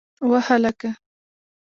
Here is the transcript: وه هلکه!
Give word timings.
وه 0.29 0.39
هلکه! 0.47 0.89